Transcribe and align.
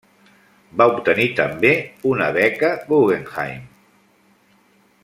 Va 0.81 0.87
obtenir 0.93 1.27
també 1.41 1.73
una 2.13 2.31
beca 2.39 2.73
Guggenheim. 2.89 3.71